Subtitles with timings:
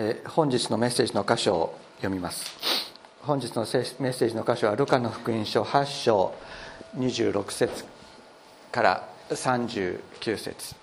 [0.00, 2.56] えー本日のメッセージの箇所を読みます。
[3.22, 3.66] 本日のメ
[4.10, 6.32] ッセージの箇所はルカの福音書8章
[6.96, 7.84] 26節
[8.70, 9.98] から39
[10.36, 10.76] 節。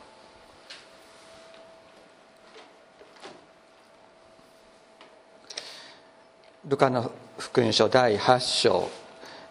[6.68, 7.10] ルカの
[7.40, 8.90] 福音書第8章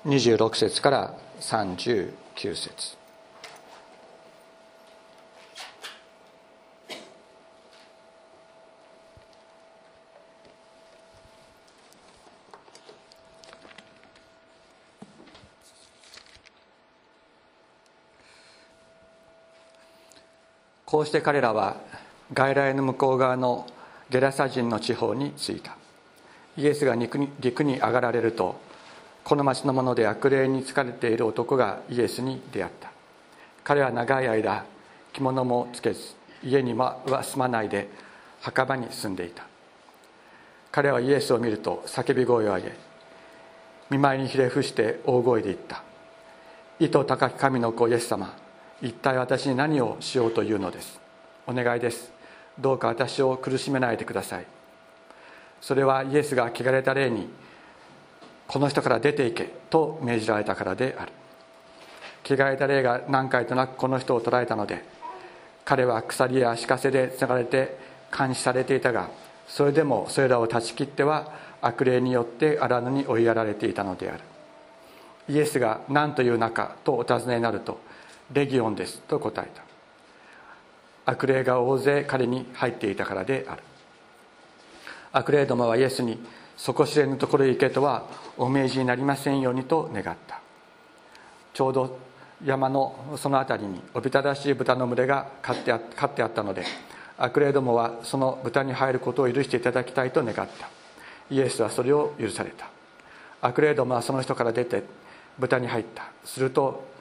[0.04, 2.12] 26節から39
[2.54, 3.03] 節。
[20.94, 21.78] こうして彼らは
[22.32, 23.66] 外来の向こう側の
[24.10, 25.76] ゲラサ人の地方に着いた。
[26.56, 28.60] イエスが陸に陸に上がられると
[29.24, 32.92] この町の者で悪霊に疲れている男がイエスに出会った。
[33.64, 34.64] 彼は長い間
[35.12, 37.88] 着物もつけず家には住まないで
[38.40, 39.44] 墓場に住んでいた。
[40.70, 42.72] 彼はイエスを見ると叫び声を上げ
[43.90, 45.82] 見舞いにひれ伏して大声で言った
[46.78, 48.43] 「意図高き神の子イエス様
[48.84, 51.00] 一体私に何をしようというのです。
[51.46, 52.12] お願いです。
[52.58, 54.44] どうか私を苦しめないでください。
[55.62, 57.30] それはイエスが汚れた霊に
[58.46, 61.12] この人から出ていけと命じられたからである。
[62.26, 64.84] 汚れた霊が何回となくこの人を捕らえたので
[65.64, 67.78] 彼は鎖や足かせでつながれて
[68.16, 69.08] 監視されていたが
[69.48, 71.32] それでもそれらを断ち切っては
[71.62, 74.20] 悪霊によって荒野に追いやられていたのである。
[75.30, 77.80] イエスが何という中とお尋ねになると
[78.32, 79.62] レギオンですと答えた。
[81.06, 83.62] 悪霊が大勢彼に入っていたからである。
[85.12, 86.18] 悪霊どもはイエスに
[86.56, 90.40] 底知れぬところへ行けとはお命じになりませんようにと願った。
[91.52, 91.98] ちょうど
[92.44, 96.64] 山のその辺りにおびただしい豚の群れが飼ってあ飼ってあったので
[97.16, 100.46] 悪霊どもはその豚に入ることを許していただきたいと願った。
[101.30, 102.68] イエスはそれを許された。
[103.40, 104.82] 悪霊どもはその人から出て
[105.38, 106.04] 豚に入った。
[106.24, 106.93] すると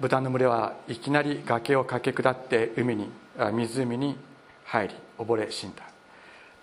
[0.00, 3.10] 豚の群れはいきなり崖を駆け下って海に
[3.52, 4.16] 湖に
[4.64, 5.82] 入り溺れ死んだ。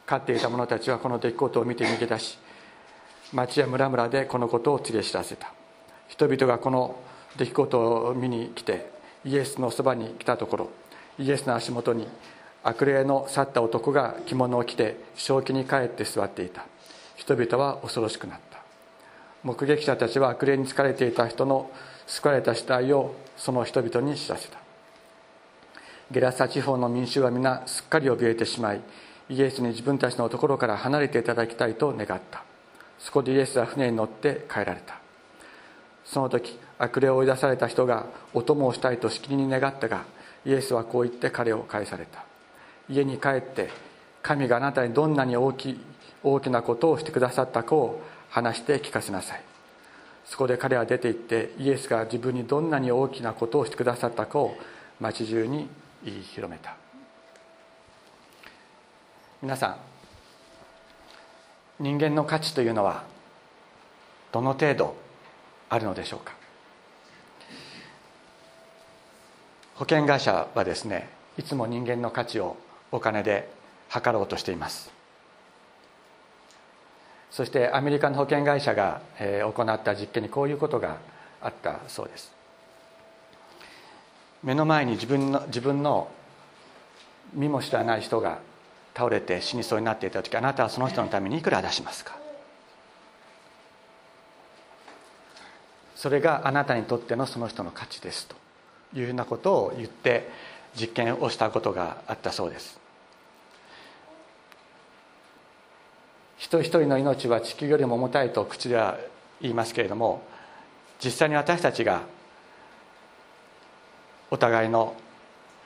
[0.06, 2.38] 飼っていた者たちはこの出来事を見て逃げ出し
[3.32, 5.52] 町や村々でこのことを告げ知らせた。
[6.10, 7.00] 人々がこの
[7.38, 8.92] 出来事を見に来て
[9.26, 10.70] イエスのそばに来たところ
[11.18, 12.08] イエスの足元に
[12.64, 16.66] 悪霊の去った男が着物を着て正気に帰って座っていた。
[17.16, 18.60] 人々は恐ろしくなった。
[19.44, 21.72] 目撃者たちは悪霊に疲れていた人の
[22.06, 24.58] 救われた死体をその人々に知らせた。
[26.12, 28.82] ゲラサ地方の民衆は皆すっかり怯えてしまい
[29.30, 32.44] イエスに自分たちのところから離れていただきたいと願った。
[33.00, 35.00] そこでイエスは船に乗って帰られた。
[36.06, 40.04] その時悪霊を追い出された人がお供をしたいとしきりに願ったが
[40.46, 42.24] イエスはこう言って彼を返された。
[42.90, 43.70] 家に帰って
[44.22, 45.80] 神があなたにどんなに大き
[46.22, 49.53] 大きなことをしてくださったかを話して聞かせなさい。
[50.25, 54.56] そこで彼は出て行ってイエスが自分にどんなに大きなことをしてくださったかを
[55.00, 55.67] 町中に
[56.03, 56.75] 言い広めた。
[59.41, 59.78] 皆さ
[61.79, 63.03] ん人間の価値というのは
[64.31, 64.95] どの程度
[65.69, 66.34] あるのでしょうか？
[69.75, 72.55] 保険会社はですねいつも人間の価値を
[72.91, 73.50] お金で
[73.90, 74.91] 測ろうとしています。
[77.34, 80.98] そしてアメリカの保険会社が行った実験にこういうことが
[81.42, 82.32] あったそうです。
[84.44, 86.12] 目の前に自分の自分の
[87.34, 88.38] 身も知らない人が
[88.94, 92.16] 倒れて死にそうになっていた時あなたはその人のためにいくら出しますか？
[95.96, 98.36] それがあなたにとってのその人の価値ですと
[98.94, 100.30] いうようなことを言って
[100.76, 102.83] 実験をしたことがあったそうです。
[106.38, 108.98] 人一人の命は地球よりも重たいと口では
[109.42, 110.24] 言いますけれども
[111.04, 112.02] 実際に私たちが
[114.32, 114.96] お互いの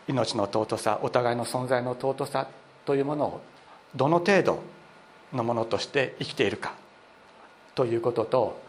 [0.08, 2.48] 命の尊さお互いの存在の尊さ
[2.86, 3.42] というものを
[3.96, 4.64] どの程度
[5.34, 6.74] のものとして生きているか
[7.76, 8.60] ということと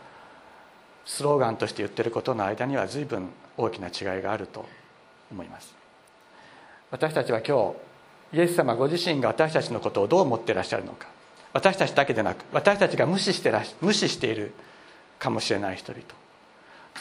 [1.05, 4.67] スローガンとして言ってることの間には随分大きな違いがあると
[5.31, 5.75] 思います。
[6.91, 7.75] 私たちは今
[8.33, 11.09] 日イエス様ご自身が私たちのことをどう思っていらっしゃるのか。
[11.59, 14.53] 私たちだけでなく私たちが無視してらし無視している
[15.19, 16.05] かもしれない人々。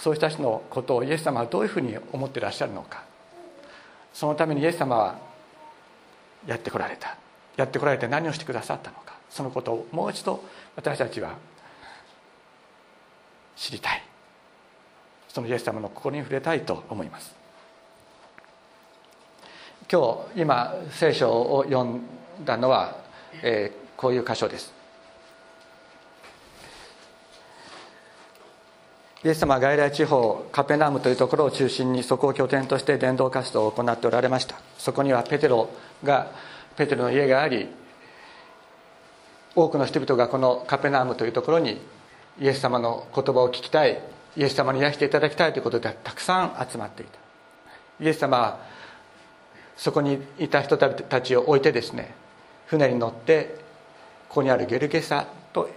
[0.01, 3.03] そういう人たちのことをイエス様はどういうふうに思ってらっしゃるのか。
[4.15, 5.19] そのためにイエス様は
[6.47, 7.15] やってこられた。
[7.55, 9.13] やってこられて何をしてくださったのか。
[9.29, 10.43] そのことをもう一度
[10.75, 11.35] 私たちは
[13.55, 14.03] 知りたい。
[15.29, 17.35] そのイエス様の心に触れたいと思います。
[19.91, 22.01] 今日今聖書を読ん
[22.43, 22.97] だのは、
[23.43, 24.73] えー、こういう箇所です。
[29.23, 34.55] イエス様は外来地方カペナームというところを中心にそこを拠点として伝道活動を行っておられました。
[34.77, 35.69] そこにはペテロ
[36.03, 36.31] が
[36.77, 37.67] ペテロの家があり
[39.55, 41.81] 多くの人々がこのカペナームというところに
[42.39, 43.99] イエス様の言葉を聞きたい
[44.37, 47.19] イエス様に癒していただきたいということでたくさん集まっていた。
[47.99, 48.59] イエス様は
[49.75, 52.13] そこにいた人たちを置いてですね
[52.67, 53.66] 船に乗って
[54.29, 55.69] ここにあるゲルゲサと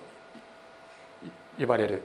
[1.59, 2.03] 呼ばれる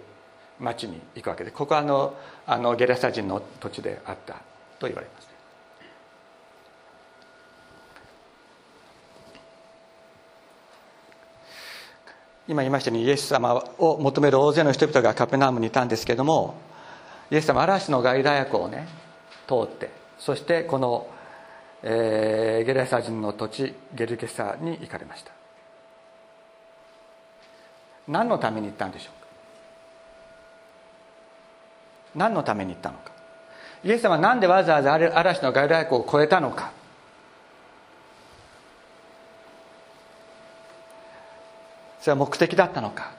[0.60, 2.14] 町に行くわけでここはあの
[2.46, 4.36] あのゲラサ人の土地であった
[4.80, 5.26] と言われます。
[12.48, 16.54] 今言いましたようにイエス様を求める大勢の人々がカペナームにいたんですけども
[17.32, 18.88] イエス様嵐の外来役をね
[19.48, 19.90] 通って
[20.20, 21.08] そしてこの、
[21.82, 25.32] えー、ゲラサ人の土地ゲルゲサに行かれました。
[28.07, 29.28] 何のために行ったんでしょうか？
[32.16, 33.12] 何のために行ったのか？
[33.84, 36.72] イエス様は何でわざわざ嵐の外来役を越えたのか？
[42.00, 43.12] それは目的だったのか？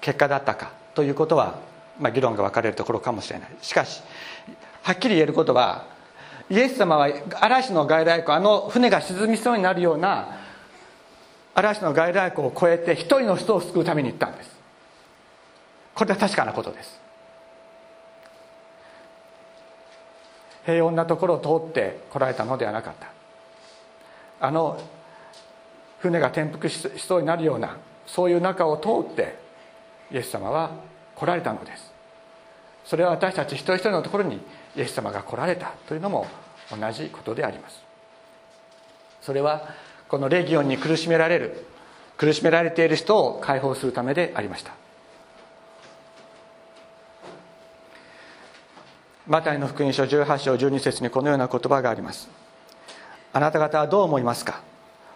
[0.00, 0.72] 結果だったか？
[0.94, 1.58] ということは、
[1.98, 3.48] まあ、議論が分かれるところかもしれない。
[3.62, 4.02] しかし
[4.82, 5.86] はっきり言えることは
[6.50, 7.08] イエス様は
[7.40, 10.43] 嵐の外来湖あの船が沈みそうになるような
[11.54, 14.50] 嵐の外来湖を越えて一人の人を救うために行ったんです。
[15.94, 17.00] これは確かなことです。
[20.66, 23.08] 平穏なところを通って来られたのではなかった。
[24.40, 24.80] あの
[26.00, 27.76] 船が転覆しそうになるような
[28.06, 29.38] そういう中を通って
[30.10, 30.72] イエス様は
[31.14, 31.92] 来られたのです。
[32.84, 34.40] それは私たち一人一人のところに
[34.76, 36.26] イエス様が来られたというのも
[36.70, 37.82] 同じことであります。
[39.22, 39.68] それは
[40.14, 41.66] このレギオンに苦しめられる
[42.16, 44.72] 苦しめられている人を解放するためでありました。
[49.26, 52.28] マタイの福音書18章12節にこのような言葉があります。
[53.32, 54.60] あなた方はどう思いますか？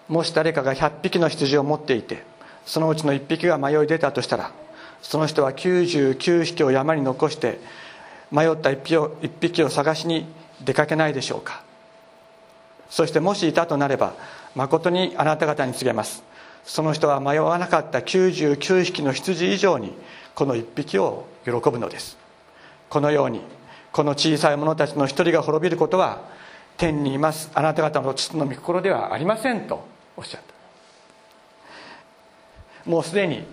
[0.09, 2.25] もし誰かが100匹の羊を持っていて
[2.67, 4.51] そのうちの1匹が迷い出たとしたら
[5.01, 7.61] その人は99匹を山に残して
[8.33, 10.27] 迷った1匹を ,1 匹を探しに
[10.65, 11.63] 出かけないでしょうか？
[12.91, 14.15] そしてもしいたとなれば
[14.59, 16.25] 誠にあなた方に告げます。
[16.65, 19.95] その人は迷わなかった99匹の羊以上に
[20.35, 22.19] この1匹を喜ぶのです。
[22.91, 23.41] このように
[23.93, 26.23] この小さい者たちの一人が滅びることは
[26.77, 30.41] 天にいますあなた方の父の御心ではありませんとおっしゃっ
[32.85, 32.91] た。
[32.91, 33.45] もうすでに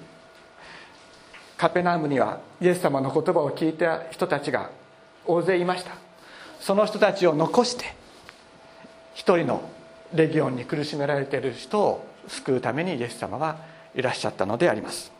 [1.56, 4.72] カペナームにはイエス様の言葉を聞いた人たちが
[5.28, 5.92] 大勢いました。
[6.60, 7.94] その人たちを残して
[9.14, 9.75] 一人の
[10.14, 13.58] レギオンに苦しめられている人を救うためにイエス様は
[13.96, 15.12] いらっしゃったのであります。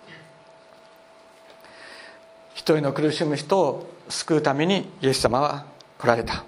[2.54, 5.66] 一人の苦しむ人を救うためにイエス様は
[5.98, 6.44] 来られた。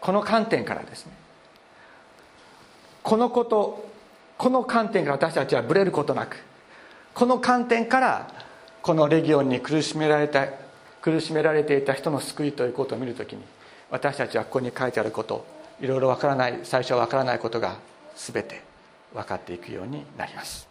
[0.00, 1.12] この観点からですね。
[3.02, 3.88] このこと
[4.36, 6.36] この観点から私たちはぶれることなく
[7.14, 8.30] この観点から
[8.82, 10.46] このレギオンに苦しめられた
[11.00, 13.42] 苦しめられていた人の救いということを見るときに
[13.90, 15.44] 私たちはここに書いてあること
[15.80, 17.76] いろいろわからない最初はわからないことが
[18.16, 18.62] 全て
[19.14, 20.68] 分かっていくようになります。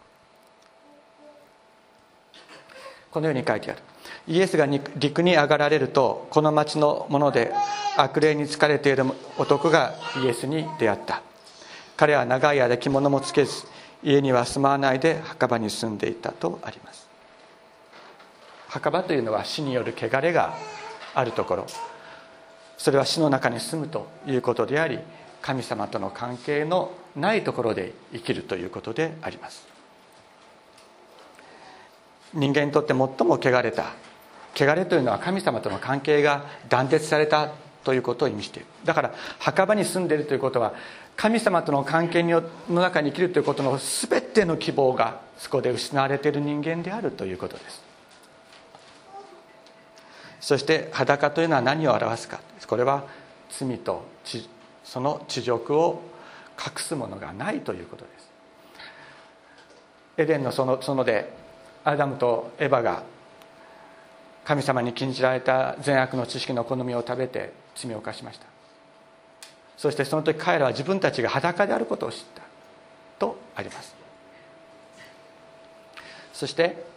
[3.10, 3.80] このように書いてある。
[4.26, 7.52] イエスが陸に上がられるとこの町のもので
[7.96, 9.04] 悪霊に疲れている
[9.38, 11.22] 男がイエスに出会った。
[11.96, 13.66] 彼は長い間着物もつけず
[14.04, 17.08] 家には住まわないで墓場に住んでいたとあります。
[18.68, 20.54] 墓場というのは死による汚れが
[21.14, 21.66] あるところ。
[22.78, 24.98] それは死の中に住むということであり
[25.42, 29.66] 神様との関係のないところで生きるということであります。
[32.34, 33.94] 人間にとって最も汚れた
[34.54, 37.50] 汚れというのは神様との関係が断絶された
[37.84, 38.66] ということを意味している。
[38.84, 40.74] だから墓場に住んでいるということは
[41.16, 47.87] 神様との関係の中に生きるということの全ての希望がそこで失われている人間であるということです。
[50.48, 52.40] そして裸というのは何を表すか。
[52.66, 53.04] これは
[53.50, 54.02] 罪と
[54.82, 56.00] その地獄を
[56.58, 58.30] 隠すものがないということです。
[60.16, 61.30] エデンの園ので
[61.84, 63.02] アダムとエバが
[64.42, 68.46] 神様に禁じられた善悪の知識の好みを食べて罪を犯しました。
[69.76, 72.40] そしてその時彼らは自分たちが裸であることを知った。
[73.18, 73.94] とあります。
[76.32, 76.88] そして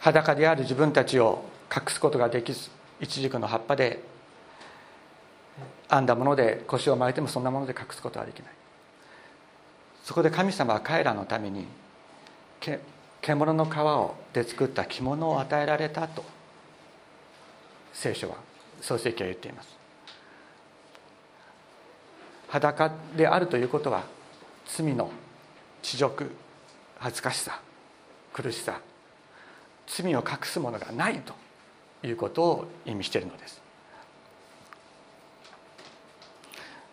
[0.00, 4.02] 裸である自分たちを隠すことができず一軸の葉っぱで
[5.90, 8.52] 編んだもので腰を巻いてもそんなもので隠すことはできない。
[10.04, 11.66] そこで神様は彼らのために
[13.20, 16.24] 獣の皮をで作った着物を与えられたと
[17.92, 18.36] 聖書は
[18.80, 19.76] 創世記は言っています。
[22.48, 24.04] 裸であるということは
[24.66, 25.10] 罪の
[25.82, 26.30] 恥辱
[26.98, 27.60] 恥ずかしさ
[28.32, 28.80] 苦しさ
[29.90, 31.34] 罪を隠すものがないと
[32.06, 33.60] いうことを意味しているのです。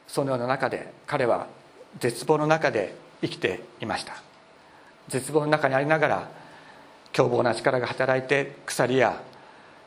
[0.08, 1.48] そのような中で彼は
[2.00, 4.16] 絶望の中で生きていました。
[5.10, 6.30] 絶望の中にありながら
[7.14, 9.22] 凶暴な力が働いて鎖や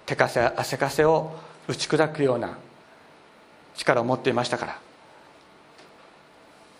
[0.06, 1.36] 手かせ汗かせを
[1.68, 2.58] 打ち砕くような
[3.76, 4.78] 力を持っていましたから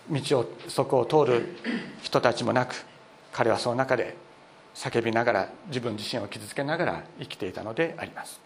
[0.09, 1.55] 道をそこを通る
[2.01, 2.85] 人たちもなく
[3.31, 4.17] 彼はその中で
[4.75, 8.39] 叫びながら自分自身を傷つけながら生きていたのであります。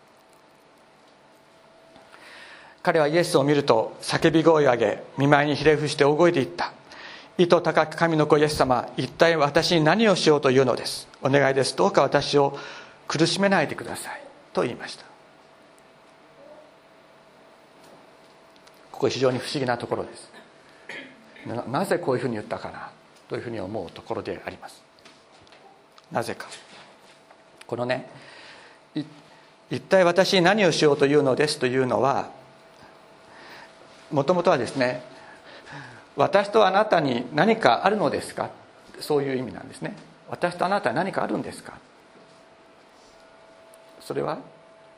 [2.84, 6.72] 彼はイエスを見ると叫び声を上げ見舞いにひれ伏して大声で言った。
[7.38, 11.08] 意図高く神の子イエス様一体私に何をしようというのです。
[11.22, 11.75] お願いです。
[11.75, 12.58] どうか私を
[13.08, 14.22] 苦しめないでください。
[14.53, 15.03] と言いました。
[18.91, 20.32] ここ非常に不思議なところです。
[21.67, 22.91] なぜこういうふうに言ったかな。
[23.27, 24.84] というふうに思うところであります。
[26.12, 26.47] なぜか。
[27.67, 28.09] このね
[29.71, 32.29] 一体私に何をしようというのですというのは
[34.12, 35.01] もともとはですね
[36.15, 38.51] 私とあなたに何かあるのですか？
[39.00, 39.95] そういう意味なんですね。
[40.29, 41.74] 私とあなたに何かあるんですか？
[44.00, 44.38] それは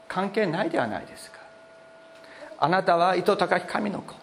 [0.08, 1.40] 関係ないではないですか。
[2.60, 4.14] あなたは糸高き神の子。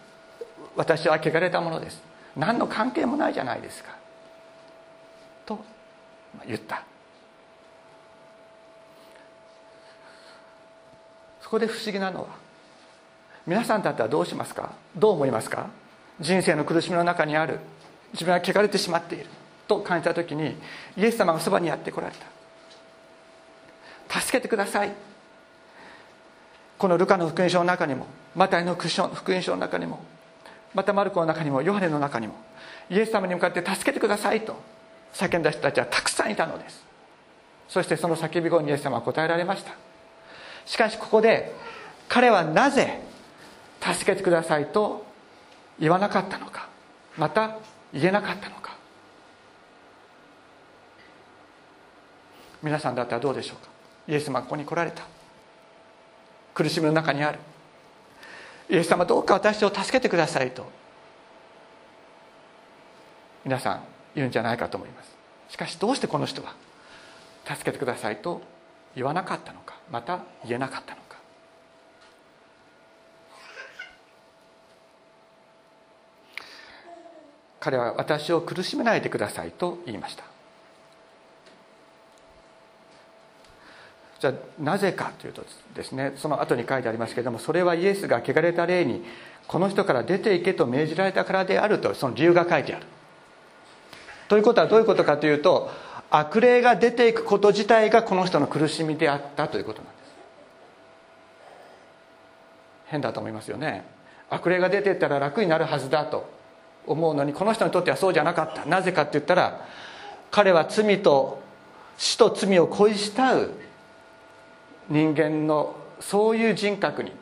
[0.76, 2.03] 私は汚れたものです。
[2.37, 3.97] 何の関係もないじゃないですか。
[6.47, 6.85] 言った。
[11.41, 12.29] そこで不思議なのは
[13.47, 14.73] 皆さんだったらどうしますか？
[14.97, 15.69] どう思いますか？
[16.21, 17.59] 人生の苦しみの中にある
[18.12, 19.26] 自分は汚れてしまっている
[19.69, 20.57] と感じた時に
[20.97, 22.14] イエス様がそばにやってこられ
[24.09, 24.21] た。
[24.21, 24.93] 助けてください。
[26.79, 28.88] このルカの福音書の中にもマタイの福
[29.33, 30.03] 音書の中にも
[30.75, 32.35] またマルコの中にもヨハネの中にも
[32.91, 34.57] イエス様に向かって助けてくださいと
[35.14, 36.85] 叫んだ人たちはたくさんいたのです。
[37.68, 39.73] そしてその叫び声にイエス様は答えられました。
[40.66, 41.52] しかしここで
[42.09, 43.00] 彼はなぜ
[43.80, 45.06] 助けてくださいと
[45.78, 46.68] 言わなかったのか
[47.16, 47.59] また
[47.92, 48.75] 言えなかったのか。
[52.62, 53.71] 皆さんだったらどうでしょうか。
[54.09, 55.04] イエス様がここに来られた。
[56.54, 57.38] 苦しみの中にある。
[58.68, 60.66] イエス様どうか私を助けてくださいと。
[63.44, 65.14] 皆さん言うんじゃないかと思います。
[65.49, 66.54] しかしどうしてこの人は
[67.47, 68.42] 助けてくださいと
[68.94, 71.18] 言わなかったのかまた言えなかったのか。
[77.61, 80.25] 彼は私を苦しめないでくださいと言いました。
[84.21, 85.44] じゃあなぜかというと
[85.75, 89.04] ですねその後に書いてありますけれどもそれはイエスが汚れた霊に
[89.49, 92.87] この人から出ていけと命じられたからであるとその理由が書いてある。
[94.28, 95.71] ということはどういうことかというと
[96.11, 100.14] 悪霊が出ていくこと自体がこの人の苦しみであったということなんです。
[102.87, 103.85] 変だと思いますよね。
[104.31, 106.28] 悪霊が出ていったら楽になるはずだと
[106.87, 108.64] 思うのにこの人にとってはそうじゃなかった。
[108.66, 109.66] なぜかって言ったら
[110.31, 111.43] 彼は罪と
[111.97, 113.50] 死と罪を恋したう
[114.88, 117.12] 人間のそういう人格に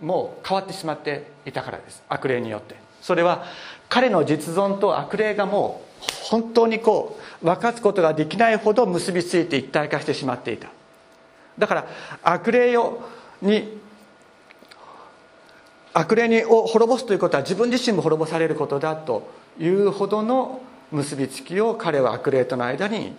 [0.00, 2.02] もう変わってしまっていたからです。
[2.08, 2.76] 悪霊によって。
[3.02, 3.44] それは
[3.88, 5.85] 彼の実存と悪霊がもう
[6.24, 10.68] 本当にこう分かつことができないほど結びついて一体化してしまっていた。
[11.58, 11.86] だから
[12.22, 13.02] 悪霊を
[13.40, 13.80] に
[15.92, 20.60] 悪霊を滅ぼすということは自分自身も滅ぼされることだというほどの
[20.92, 23.14] 結びつきを彼は悪霊との間に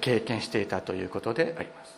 [0.00, 1.94] 経験していたということであります。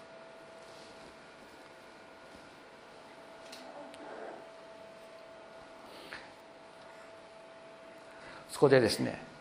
[8.51, 9.32] そこでですね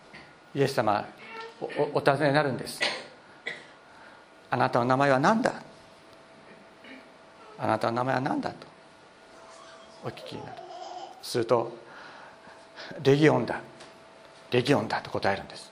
[0.54, 1.06] イエス様
[1.62, 2.80] おお尋ねになるんです。
[4.50, 5.54] あなたの名前は何だ？
[7.58, 8.68] あなたの名前は何だと？
[10.04, 10.56] お聞きになる。
[11.22, 11.72] すると
[13.04, 13.62] レギオンだ。
[14.52, 15.72] レギオンだと答えるんです。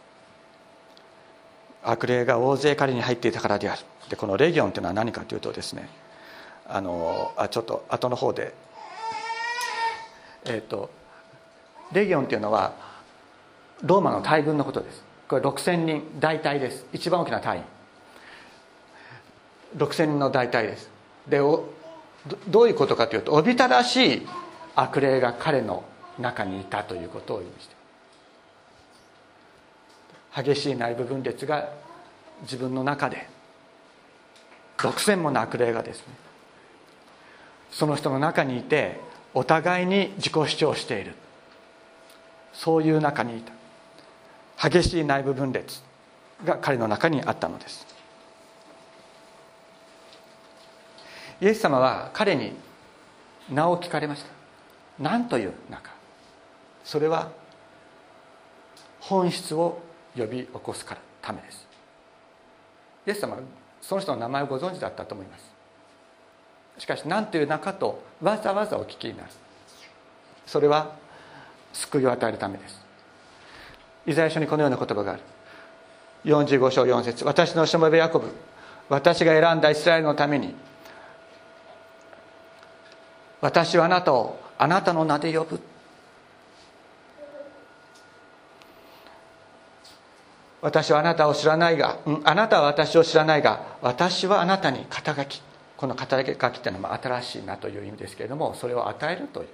[1.84, 3.82] 悪霊が大勢彼に入っていたからである。
[4.10, 5.88] でこのレギオンというのは何かというとですね
[6.68, 8.54] あのあちょっと後の方で
[10.46, 10.90] えっ、ー、と
[11.92, 12.74] レギオンというのは
[13.84, 15.04] ローマの大軍のことです。
[15.28, 16.86] これ6000人大隊です。
[16.92, 17.58] 一番大きな隊。
[17.58, 17.64] 員
[19.78, 20.90] 6000人の大隊です。
[21.28, 24.28] でどういうことかというとおびただしい
[24.76, 25.84] 悪霊が彼の
[26.18, 27.76] 中にいたということを意味して
[30.54, 31.70] 激しい内部分裂が
[32.42, 33.30] 自分の中で
[34.82, 36.14] 独占もの悪霊がですね
[37.72, 39.00] その人の中にいて
[39.34, 41.14] お互いに自己主張している。
[42.52, 43.54] そういう中にいた。
[44.62, 45.80] 激しい内部分裂
[46.44, 47.88] が彼の中にあったのです。
[51.42, 52.52] イエス様は彼に
[53.50, 54.30] 名を聞かれました。
[55.00, 55.92] 何という中
[56.84, 57.32] それは
[59.00, 59.82] 本質を
[60.18, 61.66] 呼び起こすからためです。
[63.08, 63.42] イエス様は
[63.82, 65.50] その人の名前をご存知だったと思います。
[66.80, 69.30] しかし何という中とわざわざお聞きになる。
[70.46, 70.96] それは
[71.72, 72.89] 救いを与えるためです。
[74.06, 75.22] イザヤ書にこのような言葉がある。
[76.26, 77.26] 45章4節。
[77.26, 78.28] 私のしもべヤコブ
[78.90, 80.56] 私が選んだイスラエルのために
[83.42, 85.60] 私はあなたをあなたの名で呼ぶ。
[90.62, 95.42] 私はあなたを知らないが、うん、あなたは私を知らないが私はあなたに肩書き。
[95.78, 99.48] この肩書きっていうのは新しい名という意味ですけれどもそれを与えるという。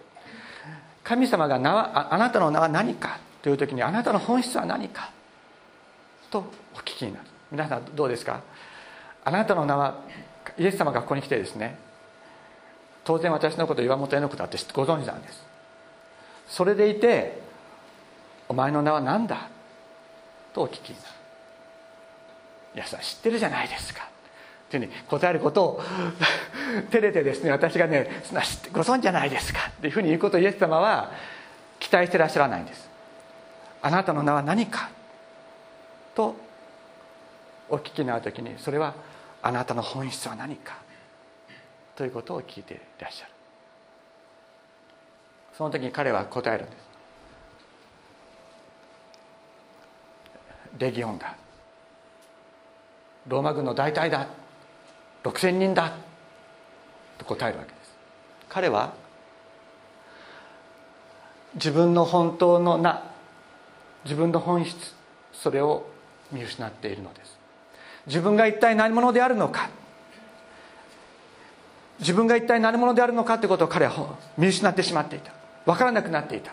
[1.04, 3.20] 神様が名はあなたの名は何か。
[3.46, 5.12] という時にあなたの本質は何か？
[6.32, 6.40] と
[6.74, 7.26] お聞きになる。
[7.52, 8.42] 皆さんどうですか？
[9.24, 10.00] あなたの名は
[10.58, 11.78] イエス様がここに来てですね
[13.04, 15.46] 当然私のこと岩本絵の子だってご存知なんです。
[16.48, 17.40] それでいて
[18.50, 19.48] 「お前の名は何だ?」
[20.52, 21.10] とお聞きになる。
[22.74, 24.08] いやさ知ってるじゃないですか。
[24.72, 25.84] というふうに答えることを
[26.90, 28.10] 照れてですね私がね
[28.74, 29.60] ご存知じゃないですか。
[29.70, 31.12] っていうふうに言うことをイエス様は
[31.80, 32.95] 期待してらっしゃらないんです。
[33.86, 34.90] あなたの名は何か
[36.16, 36.36] と
[37.70, 38.96] お聞きになる時にそれは
[39.44, 40.78] あなたの本質は何か
[41.96, 43.32] ということを聞いていらっしゃる。
[45.56, 46.78] その時に彼は答えるんです。
[50.80, 51.36] レギオンだ
[53.28, 54.26] ローマ軍の大隊だ
[55.24, 55.94] 6,000人だ
[57.20, 57.96] と答えるわけです。
[58.50, 58.96] 彼は
[61.54, 63.14] 自分の本当の名
[64.06, 64.94] 自分の本質
[65.34, 65.86] それを
[66.32, 67.38] 見失っているのです。
[68.08, 69.70] 自分が一体何者であるのか。
[72.00, 75.32] 自分が一体何者であるのかということを彼は見失ってしまっていた。
[75.66, 76.52] 分からなくなっていた。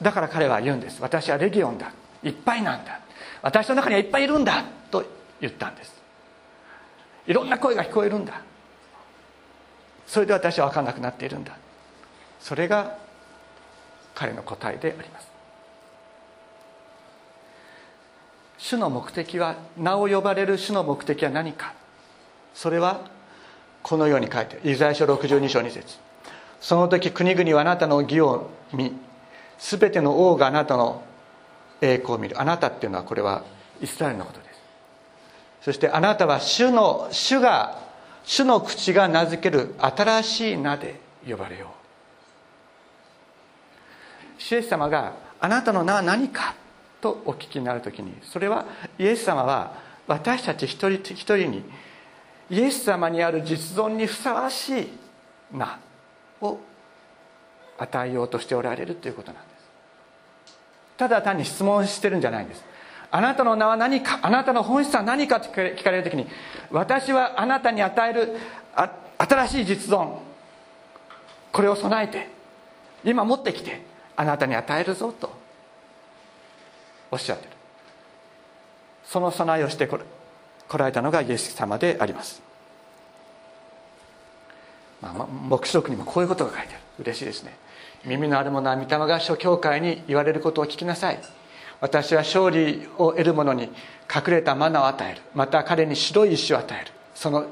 [0.00, 1.00] だから彼は言うんです。
[1.02, 1.92] 私はレギオンだ。
[2.22, 3.00] いっぱいなんだ。
[3.42, 4.64] 私の中にはいっぱいいるんだ。
[4.90, 5.04] と
[5.40, 5.92] 言ったんです。
[7.26, 8.40] いろんな声が聞こえるんだ。
[10.06, 11.56] それで私は分からなくなっているんだ。
[12.40, 12.96] それが
[14.14, 15.29] 彼の答えであります。
[18.60, 21.72] 主の目的は名を呼ばれる主の目的は何か。
[22.54, 23.00] それは
[23.82, 25.98] このように書いてイザヤ書62章2節。
[26.60, 28.92] その時国々はあなたの義を見
[29.58, 31.02] 全ての王があなたの
[31.80, 32.38] 栄光を見る。
[32.38, 33.44] あなたっていうのはこれは
[33.80, 34.60] イスラエルのことです。
[35.62, 37.80] そしてあなたは主の主が
[38.24, 41.68] 主の口が名付ける新しい名で呼ばれよ
[44.38, 44.42] う。
[44.42, 46.54] 主イエス様があなたの名は何か。
[47.00, 48.66] とお聞きになる時にそれは
[48.98, 49.74] イエス様は
[50.06, 51.64] 私たち一人一人に
[52.50, 54.88] イエス様にある実存にふさわしい
[55.52, 55.78] 名
[56.40, 56.58] を
[57.78, 59.50] 与えようとしておられるということなんです。
[60.96, 62.64] ただ単に質問してるんじゃないんです。
[63.10, 66.26] あなたの名は何かあなたの本質は何かと聞かれる時に
[66.70, 68.36] 私はあなたに与える
[69.18, 70.18] 新しい実存
[71.52, 72.28] これを備えて
[73.04, 73.82] 今持ってきて
[74.14, 75.39] あなたに与えるぞと。
[77.10, 77.50] おっしゃってる。
[79.04, 79.98] その備えをしてこ
[80.78, 82.40] られたのがイエス様であります、
[85.02, 86.80] まあ、黙示録にもこういうことが書いてある。
[87.00, 87.56] 嬉しいですね。
[88.04, 91.20] 耳のある者は御霊が諸教会に言われることを聞きなさい。
[91.80, 95.22] 私は勝利を得る者に隠れたマナを与える。
[95.34, 96.92] また彼に白い石を与える。
[97.14, 97.46] その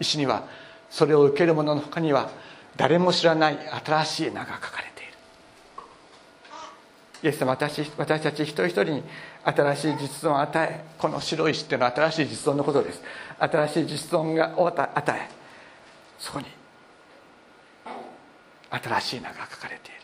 [0.00, 0.44] 石には
[0.90, 2.30] それを受ける者の他には
[2.76, 4.93] 誰も知らない新しい名が書かれる。
[7.24, 9.02] イエス様私私たち一人一人に
[9.44, 13.00] 新しい実存を与えこの白い石っていうのは新しい実存のことです。
[13.38, 15.28] 新しい実存がを与え
[16.18, 16.46] そこに
[18.68, 20.00] 新しい名が書かれている。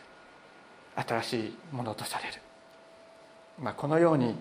[1.07, 2.33] 新しいものとされる。
[3.61, 4.35] まあ、このように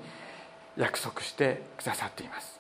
[0.79, 2.59] 約束してくださっています。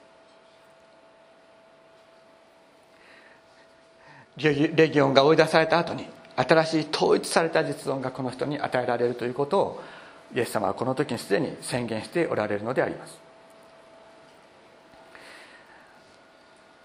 [4.36, 6.06] レギオンが追い出された後に
[6.36, 9.82] 新しい統一された実存がこの人に与えられるということを
[10.34, 13.18] イエス様はこの時にすでに宣言しておられるのであります。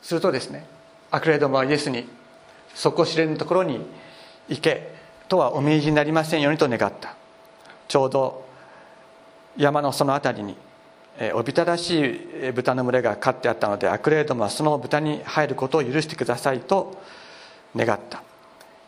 [0.01, 0.65] するとですね
[1.11, 2.07] 悪霊どもはイエスに
[2.73, 3.79] 底知れぬところに
[4.49, 4.93] 行け
[5.27, 7.15] とはお命じになりませんようにと願った。
[7.87, 8.45] ちょうど
[9.57, 10.57] 山のその辺りに
[11.33, 17.01] おびただしい豚の群れが飼ってあったので悪霊どもはその豚に入ることを許してくださいと
[17.75, 18.21] 願った。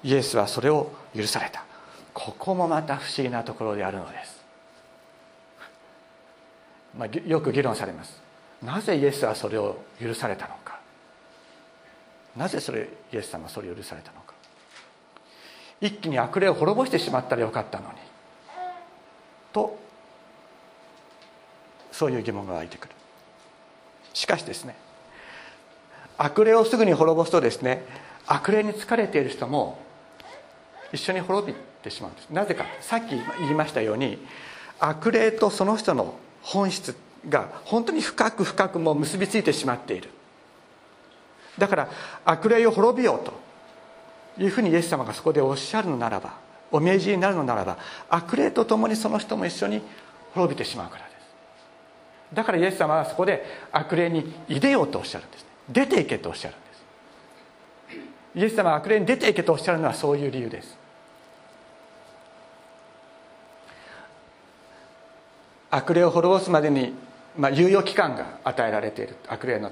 [0.04, 1.64] イエスはそれを許された。
[2.14, 4.37] ここもまた不思議なところであるのです、
[6.98, 8.22] まあ、よく議論されます。
[8.64, 10.80] なぜイエスはそれを許されたのか。
[12.36, 14.34] なぜそれイエス様はそれを許されたのか。
[15.80, 17.96] 一気に悪霊を滅ぼしてしまったらよかったのに。
[19.54, 19.78] と
[21.92, 22.94] そういう疑問が湧いてくる。
[24.14, 24.76] しかしですね
[26.18, 27.84] 悪霊をすぐに滅ぼすとですね
[28.26, 29.80] 悪霊に疲れている人も
[30.92, 32.30] 一緒に滅びてしまうんです。
[32.32, 32.66] なぜか。
[32.82, 34.18] さっき言いましたように
[34.80, 36.16] 悪霊とその人の
[36.48, 36.96] 本質
[37.28, 40.10] が本当に深く深くも結びついてしまっている。
[41.58, 41.90] だから
[42.24, 43.34] 悪霊を滅びようと
[44.42, 46.36] いうふうにイエス様がそこでおっしゃるのならば
[46.72, 47.78] お命じになるのならば
[48.10, 49.82] 悪霊と共にその人も一緒に
[50.34, 52.36] 滅びてしまうからです。
[52.36, 56.68] だからイエス様はそこで悪霊に「いでよ」とおっしゃるんです出ていけとおっしゃるんです。
[58.36, 60.77] イエス様は悪霊に出ていけとおっしゃるのはそういう理由です。
[65.70, 66.94] 悪霊を滅ぼすまでに、
[67.38, 69.16] まあ、猶予期間が与えられている。
[69.28, 69.72] 悪霊の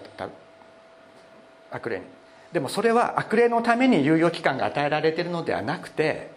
[1.71, 2.05] 悪霊に。
[2.51, 6.31] でもそれは悪霊のために猶予期間が与えられているのではなくて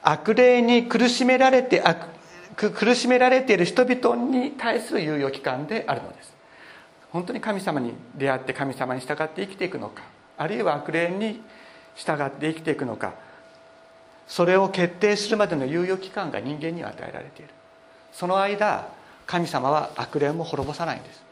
[0.00, 1.82] 悪霊に苦しめられて
[2.56, 6.32] 苦しめられている人々に対する猶予期間であるのです。
[7.10, 10.02] 本当に神様に出会って神様に従って生きていくのか
[10.38, 11.42] あるいは悪霊に
[11.94, 13.12] 従って生きていくのか
[14.26, 17.52] それを決定するまでの猶予期間が人間には与えられている。
[18.12, 18.88] その間
[19.26, 21.22] 神様は悪霊も滅ぼさないんです。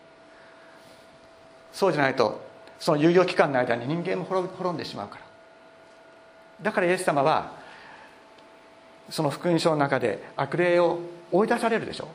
[1.73, 2.41] そうじゃないと
[2.79, 5.23] その猶予期間の間に人間も滅んでしまうから。
[6.63, 7.53] だからイエス様は
[9.11, 12.09] その福音書の中で悪霊を追い出されるでしょ。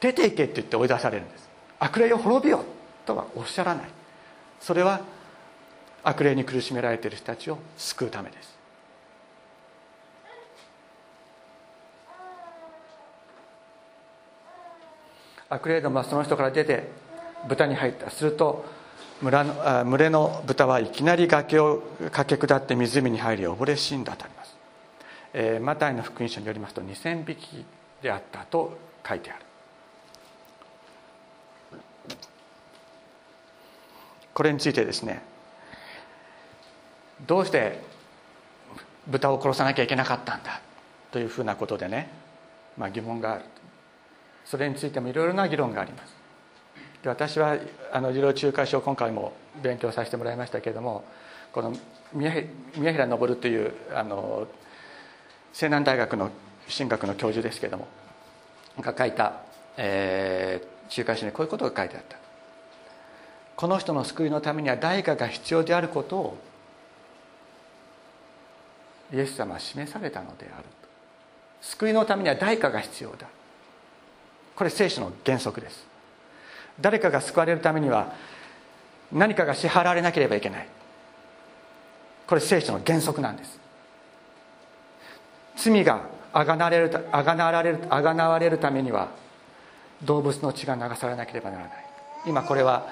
[0.00, 1.48] 出ていけって言って追い出されるんです。
[1.78, 2.64] 悪霊を滅びよ
[3.06, 3.84] とはおっしゃらない。
[4.60, 5.00] それは
[6.02, 8.59] 悪霊に苦しめられている人たちを救うためです。
[15.50, 16.88] 悪霊どもはその人から出て
[17.48, 18.08] 豚に入った。
[18.08, 18.64] すると
[19.20, 21.82] 村の群れの豚はいきなり崖を
[22.12, 24.56] 駆け下って湖に入り溺れ死んだとあります、
[25.34, 27.66] えー、マタイの福音書によりますと2000匹
[28.00, 29.44] であったと書いてある。
[34.32, 35.22] これについてですね
[37.26, 37.80] どうして
[39.06, 40.62] 豚を殺さなきゃいけなかったんだ
[41.10, 42.08] というふうなことでね、
[42.78, 43.44] まあ、疑問がある
[44.50, 46.12] それについてもいろいろな議論があります。
[47.04, 47.56] で私は
[47.92, 49.32] あの二郎中華書を今回も
[49.62, 51.04] 勉強させてもらいましたけれども
[51.52, 51.72] この
[52.12, 52.32] 宮
[52.72, 54.48] 平昇というあの
[55.52, 56.30] 西南大学の
[56.76, 57.86] 神学の教授ですけれども
[58.80, 59.34] が書いた、
[59.76, 62.16] えー、中華書にこういうことが書いてあった。
[63.54, 66.36] この人の救いのためには代価が必要であることを
[69.14, 70.64] イエス様は示されたのである
[71.60, 73.28] 救いのためには代価が必要だ。
[74.54, 75.86] これ聖書の原則です。
[76.80, 78.12] 誰かが救われるためには
[79.12, 80.68] 何かが支払われなければいけない。
[82.26, 83.58] これ聖書の原則なんです。
[85.56, 89.08] 罪があがなわれるあがなわれるあがなわれるためには
[90.04, 91.72] 動物の血が流されなければならない。
[92.26, 92.88] 今これは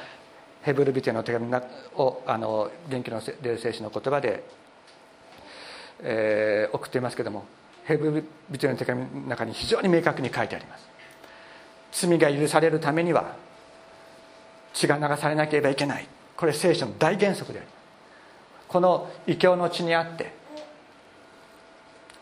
[0.62, 1.54] ヘブルビテの手紙
[1.96, 4.42] をあの元気の出る聖書の言葉で、
[6.02, 7.44] えー、送っていますけども
[7.84, 10.97] ヘブルビテの手紙の中に非常に明確に書いてあります。
[12.06, 13.34] 罪が許されるためには
[14.72, 16.06] 血が流されなければいけない。
[16.36, 17.68] これ聖書の大原則であり
[18.68, 20.32] この異教の地にあって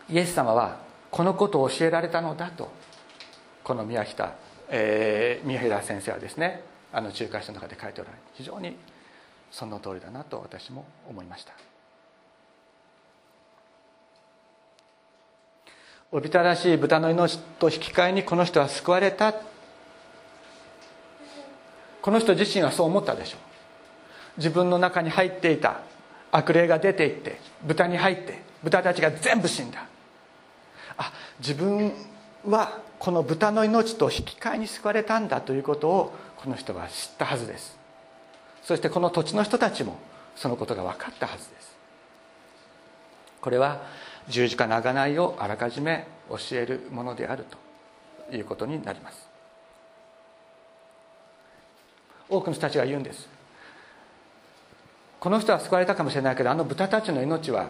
[0.09, 0.79] イエス様は
[1.11, 2.71] このことを教えられたのだと
[3.63, 4.33] この宮下、
[4.69, 8.75] えー、宮平先生はですねあの中華史の中で書いておられる非常に
[9.51, 11.53] その通りだなと私も思いました。
[16.11, 19.35] おびただしい豚の命と引き換えにこの人は救われた。
[22.07, 23.39] この人自身はそう思ったでしょう。
[24.37, 25.81] 自分の中に入っていた
[26.31, 29.85] 悪霊が出ていって豚に入って豚たちが全部死んだ。
[30.97, 31.91] あ自分
[32.45, 37.77] はこの豚の命と引き換えに救われたんだということをこの人は知ったはずです。
[38.63, 39.97] そしてこの土地の人たちも
[40.37, 41.75] そのことが分かったはずです。
[43.41, 43.81] これは
[44.29, 47.43] 十字架の贖いをあらかじめ教えるものである
[48.29, 49.26] ということになります。
[52.29, 53.27] 多くの人たちが言うんです。
[55.19, 57.69] この人は救われたかもしれないけどあの豚たちの命は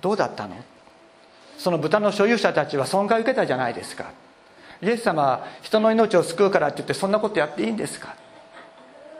[0.00, 0.56] どうだったの？
[1.56, 4.10] その豚の所有者たちは損害を受けたじゃないですか。
[4.82, 8.16] イエス様は人の命を救うからって言ってそんなことやっていいんですか？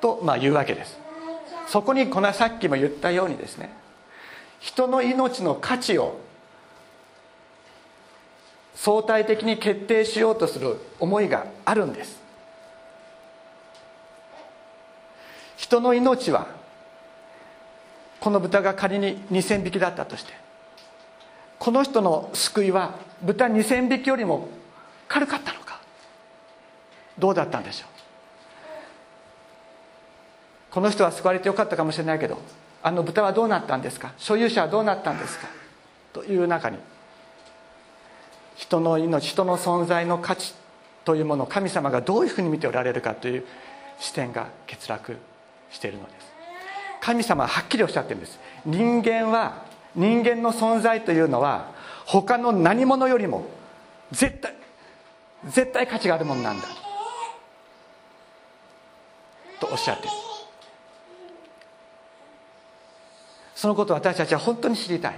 [0.01, 0.99] とまあ言うわけです。
[1.69, 3.71] そこにこのさっきも言ったようにですね
[4.61, 6.19] 人の命の価値を
[8.75, 12.24] 相対的に決定しようとする思いがあるんです。
[15.57, 16.47] 人の命は
[18.21, 20.33] この豚が仮に2,000匹だったとして
[21.59, 24.49] この人の救いは豚2,000匹よりも
[25.09, 25.81] 軽かったのか
[27.19, 27.95] どうだったんでしょう。
[30.75, 32.37] この人は救われてよかったかもしれないけど
[32.83, 35.47] あの豚はどうなったんですか所有者はどうなったんですか
[36.13, 36.79] という中に
[38.57, 40.53] 人の命人の存在の価値
[41.05, 43.45] というものを神様がどういうふうに見ておられるかという
[44.01, 45.17] 視点が欠落
[45.75, 46.33] しているのです。
[47.01, 48.39] 神様ははっきりおっしゃってるんです。
[48.65, 51.73] 人間は人間の存在というのは
[52.07, 53.47] 他の何者よりも
[54.11, 54.55] 絶対
[55.47, 56.67] 絶対価値があるものなんだ。
[59.61, 60.09] とおっしゃってる。
[63.55, 65.15] そのことを私たちは本当に知りたい。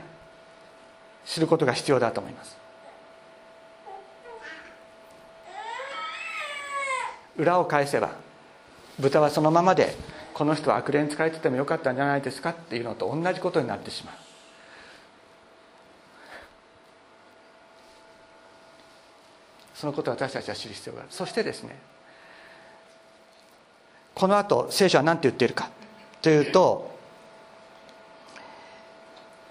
[1.25, 2.57] 知ることが必要だと思います。
[7.37, 8.13] 裏を返せば
[8.99, 9.95] 豚はそのままで
[10.37, 14.15] この人は悪霊に使えててもよかったんじゃないですかっていうのと同じことになってしまう。
[19.75, 21.09] そのことを私たちは知る必要がある。
[21.11, 21.79] そしてですね
[24.15, 25.71] この後聖書は何て言っているか
[26.21, 26.95] というと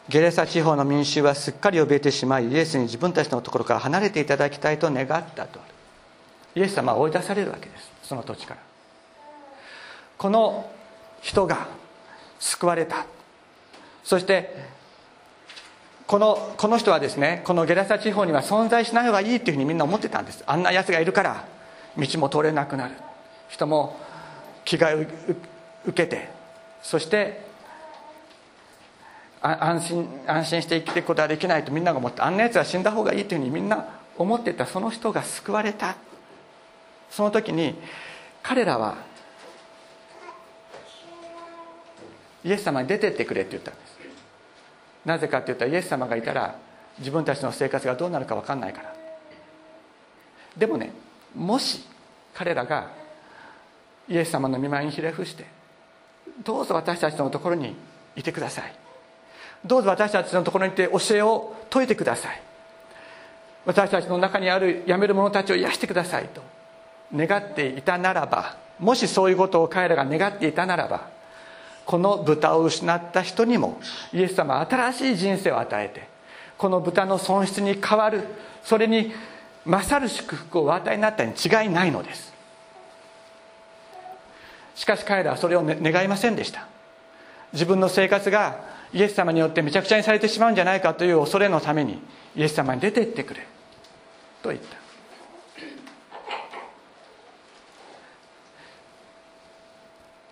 [0.07, 5.59] ゲレサ地方の民衆はすっかり怯えてしまいイエスに自分たちのところから離れていただきたいと願ったと。
[6.53, 7.89] イエス様は追い出されるわけです。
[8.03, 8.59] その土地から。
[10.19, 10.74] この
[11.21, 11.67] 人が
[12.39, 13.05] 救われた。
[14.03, 14.55] そして
[16.07, 20.43] このこの人はですねこのゲラサ地方には存在しない方がいいっていうふうにみんな思ってたんです。
[20.45, 21.45] あんなやつがいるから
[21.97, 22.95] 道も通れなくなる。
[23.49, 23.97] 人も
[24.63, 25.07] 気が受
[25.93, 26.29] けて
[26.81, 27.45] そして
[29.41, 34.65] 安心安心して生きていくことはできないとみんなが思ってあんなやつは死んだ方がいいというふうにみんな思ってた。
[34.65, 35.95] その人が救われた。
[37.09, 37.75] その時に
[38.43, 38.97] 彼らは
[42.45, 43.97] イエス様に出てってくれって言ったんです。
[45.03, 46.55] なぜかって言ったらイエス様がいたら
[46.99, 48.95] 自分たちの生活がどうなるか分かんないから。
[50.55, 50.93] でもね
[51.35, 51.83] もし
[52.33, 52.91] 彼らが
[54.07, 55.45] イエス様の見舞いにひれ伏して
[56.43, 57.75] どうぞ私たちのところに
[58.15, 58.73] いてください。
[59.65, 62.41] どうぞ私たちのところにいて教えを説いてください。
[63.65, 66.41] 私たちの中にあるやめる者たちを癒してくださいと
[67.13, 71.14] 願っていたならばもしそういうことを彼らが願っていたならば
[71.85, 73.79] この豚を失った人にも
[74.11, 76.07] イエス様は新しい人生を与えて
[76.57, 78.23] この豚の損失に代わる
[78.63, 79.13] それに
[79.65, 82.33] 勝る祝福をお与えになったに違いないのです。
[84.75, 86.67] しかし彼らはそれを、ね、願いませんでした。
[87.53, 88.59] 自分の生活が
[88.93, 91.99] イエス様によってめちゃくちゃにされてしまうんじゃないかという恐れのために
[92.35, 93.47] イエス様に出て行ってくれ
[94.43, 94.77] と言った。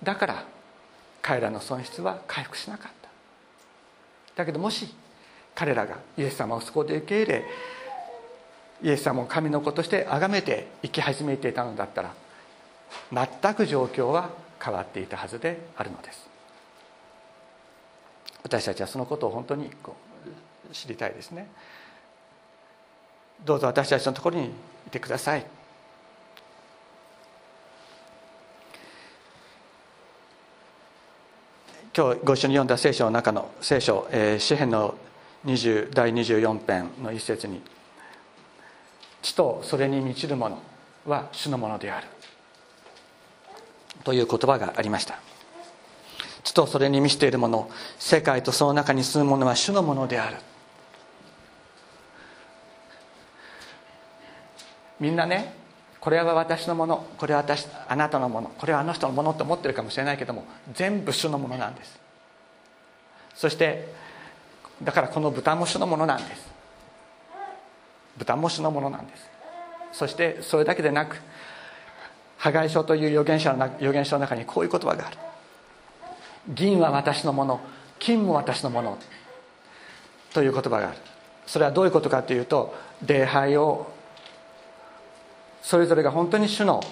[0.04, 0.53] だから
[1.24, 3.10] 彼らの損失は回復しなかった。
[4.36, 4.94] だけどもし
[5.56, 7.46] 彼らがイエス様をそこで受け入れ
[8.82, 12.14] イエス様を神の子として崇めて生き始めていたのだったら
[13.12, 14.30] 全く状況は
[14.62, 16.28] 変わっていたはずであるのです。
[18.44, 19.72] 私たちはそのことを本当に
[20.74, 21.48] 知りたいですね。
[23.46, 24.52] どうぞ私たちのところに
[24.88, 25.46] いてください。
[31.96, 34.96] 今日ご一緒に読んだ聖書の中の聖書、えー、詩篇の
[35.46, 37.62] 20第24編の一節に
[39.22, 40.60] 「地とそれに満ちるもの
[41.06, 42.08] は主のものである」
[44.04, 45.20] という言葉がありました
[46.44, 50.38] 地とそれに満ちているもの世界とその中に住むものは主のものである
[55.00, 55.63] みんなね
[56.04, 61.98] これは私のものこれは私あなたのものこれはあの人のものと思ってるかもしれないけども全部主のものなんです。
[63.34, 63.88] そして
[64.84, 66.46] だからこの豚も主のものなんです。
[68.18, 69.30] 豚も主のものなんです。
[69.94, 71.16] そしてそれだけでなく
[72.38, 75.18] 破壊書という預言者の預言書の中にこういう言葉がある。
[76.50, 77.62] 銀は私のもの
[78.00, 78.98] 金も私のもの
[80.34, 80.98] という言葉がある。
[81.46, 83.93] それはどういうことかというと礼拝を
[85.64, 86.84] それぞれが本当に主の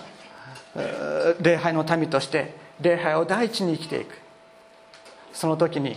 [1.41, 4.17] 礼拝の民として礼拝を第一に生きていく。
[5.33, 5.95] その時に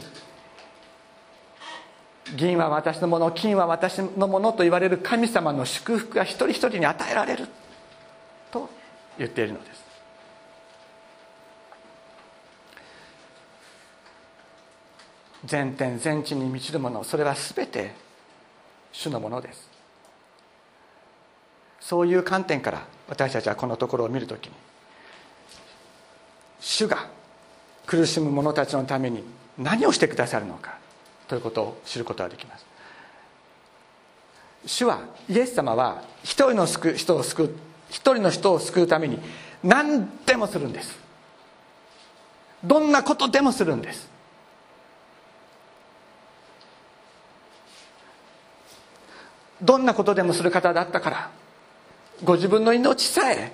[2.36, 7.46] 銀は私のもの金は私のものと言われる神様の祝福が一人一人に与えられる。
[8.50, 8.68] と
[9.18, 9.84] 言っているのです。
[15.44, 17.92] 全天全地に満ちるものそれは全て
[18.92, 19.73] 主のものです。
[21.86, 24.52] そういう観点から私たちはこのところを見るときに
[26.58, 27.08] 主が
[27.84, 29.22] 苦しむ者たちのために
[29.58, 30.78] 何をしてくださるのか
[31.28, 32.64] ということを知ることができます。
[34.64, 37.54] 主はイエス様は一人の人を救う
[37.90, 39.18] 一人の人を救うために
[39.62, 40.98] 何でもするんです。
[42.64, 44.08] どんなことでもするんです。
[49.60, 51.43] どんなことでもする方だったから
[52.22, 53.52] ご自分の命さえ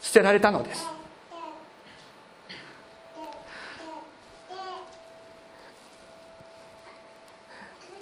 [0.00, 0.86] 捨てられたのです。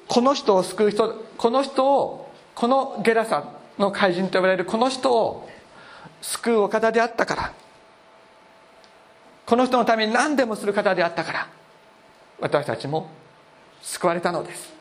[0.09, 3.45] この人を救う人この人をこのゲラサ
[3.79, 5.49] の怪人と呼ばれるこの人を
[6.21, 7.53] 救うお方であったから。
[9.47, 11.49] この人のために何でもする方であったから。
[12.41, 13.11] 私たちも
[13.83, 14.80] 救われたのです。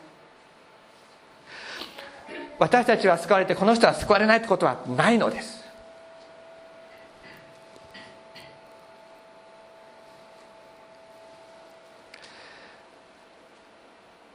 [2.60, 5.64] 私たちは救われてこの人は救われないってことはないのです。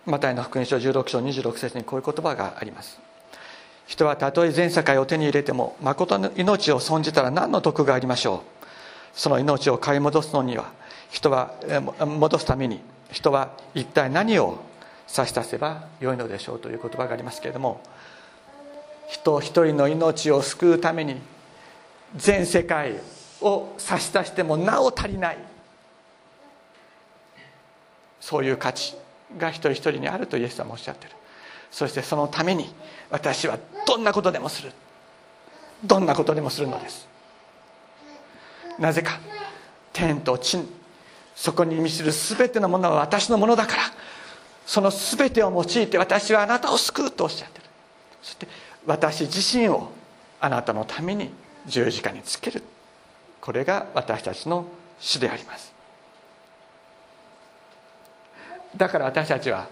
[0.08, 3.00] マタイの福音書16章26節にこういう言葉があります。
[3.86, 8.66] 人はたとえ全世界を手に入れても誠の命を損じたら何の得がありましょう。
[9.14, 10.72] その命を買い戻すのには
[11.12, 11.54] 人は
[12.00, 14.58] 戻すために人は一体何を
[15.06, 17.82] 差し出せばよいのでしょうという言葉がありますけれども
[19.08, 21.20] 人一人の命を救うために
[22.16, 23.00] 全世界
[23.42, 25.38] を差し出してもなお足りない。
[28.20, 28.96] そういう価値
[29.38, 31.12] が一人一人にあるとイエス様おっしゃってる。
[31.70, 32.74] そしてそのために
[33.10, 34.72] 私はどんなことでもする。
[35.84, 37.08] どんなことでもするのです。
[38.80, 39.20] なぜか
[39.94, 40.58] 天と地
[41.36, 43.84] そこに満ちる全てのものは私のものだから
[44.66, 47.66] その全てを用いて私はあなたを救うとおっしゃってる。
[48.22, 48.48] そして
[48.86, 49.92] 私自身を
[50.40, 51.32] あなたのために
[51.66, 52.64] 十字架につける。
[53.42, 54.66] これが私たちの
[55.00, 55.74] 主であります。
[58.76, 59.68] だから私たちは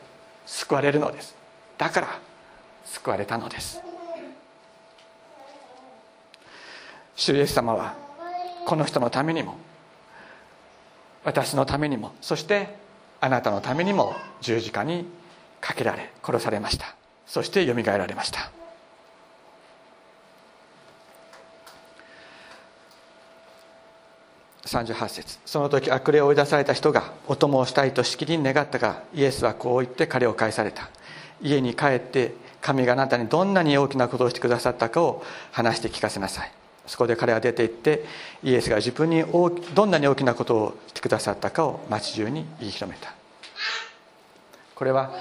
[0.46, 1.36] 救われるのです。
[1.78, 2.20] だから
[2.86, 3.82] 救われたのです。
[7.16, 7.96] 主イエス様は
[8.66, 9.58] この人のためにも
[11.24, 12.76] 私のためにもそして
[13.22, 15.06] あなたのためにも十字架に
[15.62, 16.96] かけられ殺されました。
[17.26, 18.52] そしてよみがえられました。
[24.66, 25.40] 38節。
[25.46, 30.90] その時悪霊を追い出された人がお供をしたいとしきりに願ったがイエスはこう言って彼を返された。
[31.42, 36.52] 家に帰って神があなたにどんなに大きなことをしてくださったかを話して聞かせなさい。
[36.88, 38.06] そこで彼は出て行って
[38.44, 39.24] イエスが自分に
[39.74, 43.14] どんなに大きなことをしてくださったかを町中に言い広めた。
[44.76, 45.12] これは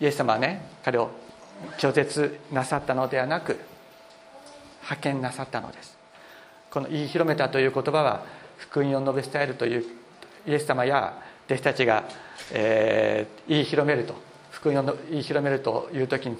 [0.00, 1.10] イエス様はね彼を
[1.78, 3.58] 拒絶なさったのではなく
[4.82, 5.96] 派遣なさったのです。
[6.70, 9.84] この言い広めたという言葉は福音を述べ伝えるという
[10.46, 12.04] イエス様や弟子たちが、
[12.52, 14.14] えー、言い広めると
[14.50, 16.36] 福音を言い広めるという時に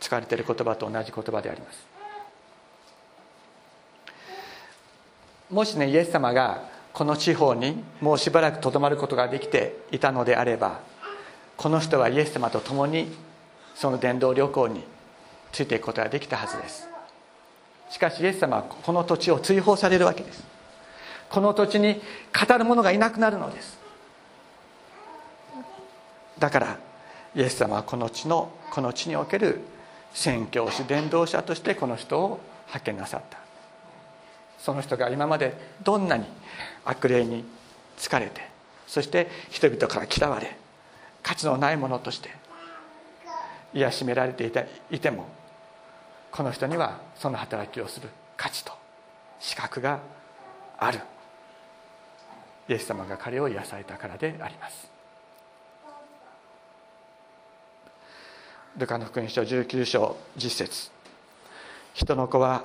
[0.00, 1.86] 使われている言葉と同じ言葉であります。
[5.50, 10.80] もしねイエス様がこの地方にもうしばらくとどまることができていたのであれば
[11.56, 13.08] この人はイエス様と共に
[13.74, 14.84] その伝道旅行に
[15.52, 16.88] ついていくことができたはずです。
[17.90, 20.44] しかしイエス様はこの土地を追放されるわけです。
[21.30, 22.00] この土地に
[22.48, 23.78] 語る者がいなくなるのです。
[26.38, 26.78] だから
[27.34, 29.60] イエス様はこの地のこの地における
[30.12, 33.38] 宣教師伝道者としてこの人を派遣なさった。
[34.58, 36.26] その人が今までどんなに
[36.84, 37.44] 悪霊に
[37.96, 38.42] 疲れて
[38.86, 40.56] そして人々から嫌われ
[41.22, 42.28] 価値のないものとして
[43.72, 45.26] 癒しめられていたいても
[46.30, 48.72] この人にはその働きをする価値と
[49.38, 50.00] 資格が
[50.78, 51.00] ある。
[52.70, 54.88] イエス様が彼を癒されたからであります。
[58.76, 60.90] ルカの福音書19章10節。
[61.94, 62.62] 人の子は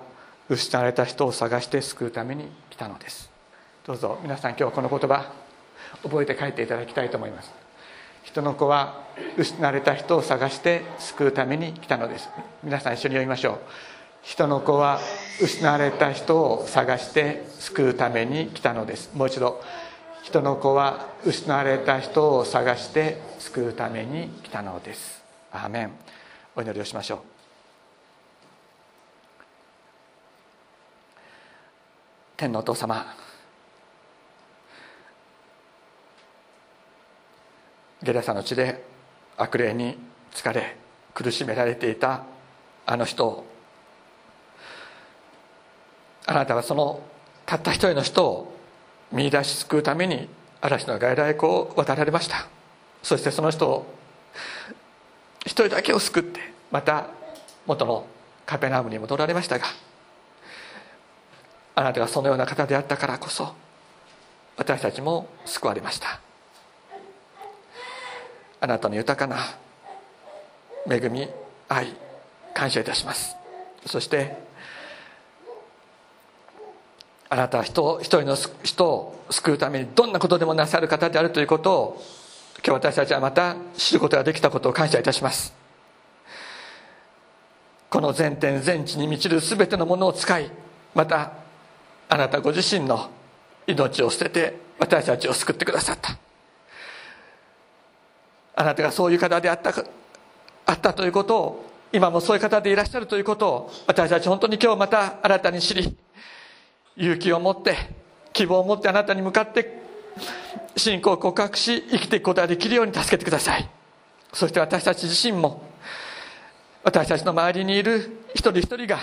[0.47, 3.31] 失われた人を探して救うために来たのです。
[3.83, 5.33] どうぞ皆さん今日はこの言葉
[6.03, 7.51] 覚えて帰っていただきたいと思います。
[8.21, 9.01] 人の子は
[9.37, 12.29] 失われた人を探して救うために来たのです。
[12.63, 13.59] 皆さん一緒に読みましょう。
[14.21, 14.99] 人の子は
[15.41, 19.09] 失われた人を探して救うために来たのです。
[19.15, 19.63] もう一度。
[20.25, 25.23] 人の子は失われた人を探して救うために来たのです。
[25.51, 25.91] アーメン。
[26.55, 27.19] お祈りをしましょう。
[32.37, 33.05] 天のお父様。
[38.01, 38.83] ゲラサの地で
[39.37, 39.95] 悪霊に
[40.33, 40.75] 疲れ
[41.13, 42.23] 苦しめられていた
[42.87, 43.45] あの人を。
[46.25, 46.99] あなたはその
[47.45, 48.54] たった一人の人を
[49.11, 50.27] 見出し救うために
[50.61, 52.47] 嵐の外来湖を渡られました。
[53.03, 53.85] そしてその人を
[55.41, 56.39] 一人だけを救って
[56.71, 57.07] また
[57.67, 58.07] 元の
[58.45, 59.65] カペナームに戻られましたが
[61.75, 63.53] あなたがそのような方であったからこそ
[64.57, 66.19] 私たちも救われました。
[68.61, 69.37] あなたの豊かな
[70.89, 71.27] 恵み
[71.67, 71.93] 愛
[72.53, 73.35] 感謝いたします。
[73.85, 74.37] そして
[77.29, 82.03] あなたは人一人の人を救うためにどんなことでもなさる方であるということを
[82.65, 85.53] 今日私たちはまた知ることができたことを感謝いたします。
[87.89, 90.51] この全天全地に満ちる全てのものを使い
[90.93, 91.31] また
[92.09, 93.09] あなたご自身の
[93.67, 96.17] 命を捨てて私たちを救ってくださった。
[98.55, 99.73] あなたがそういう方であった
[100.65, 105.95] あったということを今もそういう方でいらっしゃるということを私たち本当に今日また新たに知り
[106.97, 107.75] 勇気を持って
[108.33, 109.81] 希望を持ってあなたに向かって
[110.75, 113.69] 信仰を告白し生きていくことができるように助けてください。
[114.33, 115.63] そして私たち自身も
[116.83, 118.99] 私たちの周りにいる一人一人が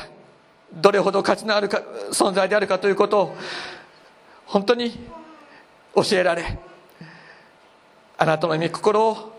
[0.74, 3.36] どれほど価値のあるか存在であるかということを
[4.46, 4.92] 本当に
[5.94, 6.58] 教えられ
[8.18, 9.32] あなたの御心を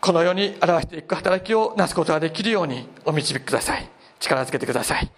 [0.00, 3.88] この世に表していく働きをなすことができるようにお導きください。
[4.20, 5.10] 力づけてください。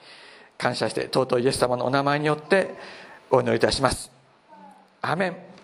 [0.59, 2.75] 感謝して尊いイエス様のお名前によって
[3.31, 4.11] お祈りいたします。
[5.03, 5.56] アメン。